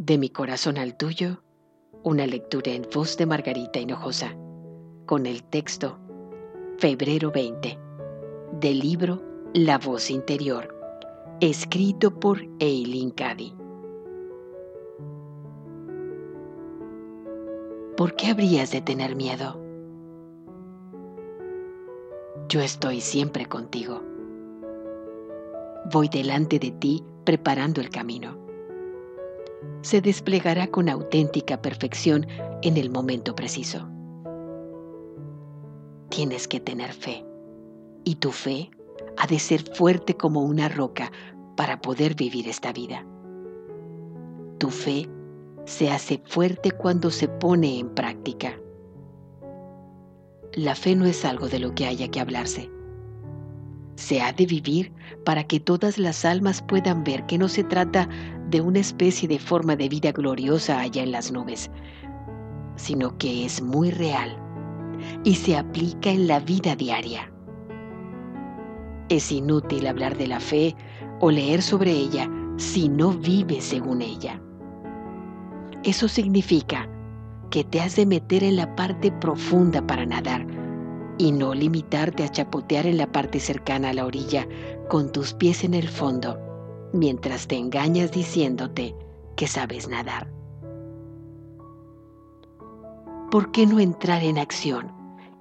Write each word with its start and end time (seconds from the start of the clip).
De 0.00 0.16
mi 0.16 0.30
corazón 0.30 0.78
al 0.78 0.96
tuyo, 0.96 1.42
una 2.02 2.26
lectura 2.26 2.72
en 2.72 2.86
voz 2.90 3.18
de 3.18 3.26
Margarita 3.26 3.80
Hinojosa, 3.80 4.34
con 5.04 5.26
el 5.26 5.42
texto 5.42 5.98
Febrero 6.78 7.30
20, 7.30 7.78
del 8.60 8.78
libro 8.78 9.22
La 9.52 9.76
voz 9.76 10.10
interior, 10.10 10.74
escrito 11.42 12.18
por 12.18 12.38
Eileen 12.60 13.10
Cady. 13.10 13.52
¿Por 17.94 18.16
qué 18.16 18.28
habrías 18.28 18.70
de 18.70 18.80
tener 18.80 19.14
miedo? 19.14 19.60
Yo 22.48 22.62
estoy 22.62 23.02
siempre 23.02 23.44
contigo. 23.44 24.02
Voy 25.92 26.08
delante 26.08 26.58
de 26.58 26.70
ti 26.70 27.04
preparando 27.24 27.82
el 27.82 27.90
camino 27.90 28.49
se 29.82 30.00
desplegará 30.00 30.68
con 30.68 30.88
auténtica 30.88 31.60
perfección 31.62 32.26
en 32.62 32.76
el 32.76 32.90
momento 32.90 33.34
preciso. 33.34 33.88
Tienes 36.08 36.48
que 36.48 36.60
tener 36.60 36.92
fe 36.92 37.24
y 38.04 38.16
tu 38.16 38.32
fe 38.32 38.70
ha 39.16 39.26
de 39.26 39.38
ser 39.38 39.62
fuerte 39.74 40.14
como 40.14 40.42
una 40.42 40.68
roca 40.68 41.10
para 41.56 41.80
poder 41.80 42.14
vivir 42.14 42.48
esta 42.48 42.72
vida. 42.72 43.06
Tu 44.58 44.70
fe 44.70 45.08
se 45.64 45.90
hace 45.90 46.22
fuerte 46.26 46.72
cuando 46.72 47.10
se 47.10 47.28
pone 47.28 47.78
en 47.78 47.90
práctica. 47.90 48.58
La 50.54 50.74
fe 50.74 50.96
no 50.96 51.06
es 51.06 51.24
algo 51.24 51.48
de 51.48 51.60
lo 51.60 51.74
que 51.74 51.86
haya 51.86 52.08
que 52.08 52.20
hablarse. 52.20 52.70
Se 54.00 54.22
ha 54.22 54.32
de 54.32 54.46
vivir 54.46 54.90
para 55.26 55.44
que 55.44 55.60
todas 55.60 55.98
las 55.98 56.24
almas 56.24 56.62
puedan 56.62 57.04
ver 57.04 57.26
que 57.26 57.36
no 57.36 57.48
se 57.48 57.64
trata 57.64 58.08
de 58.48 58.62
una 58.62 58.78
especie 58.78 59.28
de 59.28 59.38
forma 59.38 59.76
de 59.76 59.90
vida 59.90 60.10
gloriosa 60.10 60.80
allá 60.80 61.02
en 61.02 61.12
las 61.12 61.30
nubes, 61.30 61.70
sino 62.76 63.18
que 63.18 63.44
es 63.44 63.60
muy 63.60 63.90
real 63.90 64.34
y 65.22 65.34
se 65.34 65.54
aplica 65.54 66.08
en 66.08 66.28
la 66.28 66.40
vida 66.40 66.74
diaria. 66.76 67.30
Es 69.10 69.30
inútil 69.30 69.86
hablar 69.86 70.16
de 70.16 70.28
la 70.28 70.40
fe 70.40 70.74
o 71.20 71.30
leer 71.30 71.60
sobre 71.60 71.90
ella 71.90 72.26
si 72.56 72.88
no 72.88 73.12
vives 73.12 73.64
según 73.64 74.00
ella. 74.00 74.40
Eso 75.84 76.08
significa 76.08 76.88
que 77.50 77.64
te 77.64 77.82
has 77.82 77.96
de 77.96 78.06
meter 78.06 78.44
en 78.44 78.56
la 78.56 78.74
parte 78.76 79.12
profunda 79.12 79.86
para 79.86 80.06
nadar 80.06 80.59
y 81.20 81.32
no 81.32 81.52
limitarte 81.52 82.24
a 82.24 82.30
chapotear 82.30 82.86
en 82.86 82.96
la 82.96 83.12
parte 83.12 83.40
cercana 83.40 83.90
a 83.90 83.92
la 83.92 84.06
orilla 84.06 84.48
con 84.88 85.12
tus 85.12 85.34
pies 85.34 85.64
en 85.64 85.74
el 85.74 85.86
fondo 85.86 86.40
mientras 86.94 87.46
te 87.46 87.58
engañas 87.58 88.10
diciéndote 88.10 88.96
que 89.36 89.46
sabes 89.46 89.86
nadar. 89.86 90.32
¿Por 93.30 93.52
qué 93.52 93.66
no 93.66 93.80
entrar 93.80 94.22
en 94.22 94.38
acción 94.38 94.92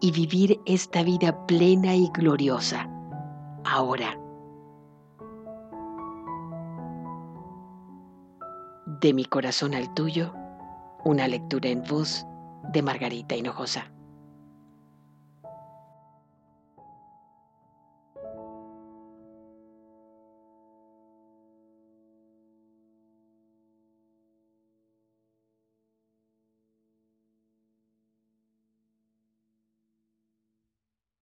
y 0.00 0.12
vivir 0.12 0.60
esta 0.64 1.02
vida 1.02 1.46
plena 1.46 1.94
y 1.94 2.08
gloriosa 2.08 2.88
ahora? 3.64 4.18
De 9.02 9.12
mi 9.12 9.26
corazón 9.26 9.74
al 9.74 9.92
tuyo, 9.92 10.32
una 11.04 11.28
lectura 11.28 11.68
en 11.68 11.82
voz 11.82 12.24
de 12.72 12.80
Margarita 12.80 13.36
Hinojosa. 13.36 13.92